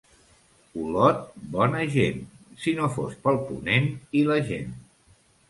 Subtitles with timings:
[0.85, 1.19] Olot,
[1.55, 2.23] bona gent,
[2.65, 3.87] si no fos pel ponent
[4.23, 4.75] i la gent.